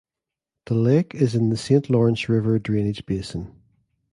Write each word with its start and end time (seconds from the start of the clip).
The 0.65 0.73
lake 0.73 1.13
is 1.13 1.35
in 1.35 1.49
the 1.51 1.55
Saint 1.57 1.87
Lawrence 1.87 2.27
River 2.27 2.57
drainage 2.57 3.05
basin. 3.05 3.53